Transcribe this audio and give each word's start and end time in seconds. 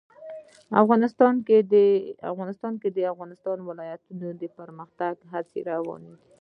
افغانستان 0.83 1.35
کې 1.47 1.57
د 1.73 1.73
د 2.95 2.99
افغانستان 3.13 3.57
ولايتونه 3.69 4.27
د 4.41 4.43
پرمختګ 4.57 5.15
هڅې 5.33 5.59
روانې 5.71 6.11
دي. 6.19 6.27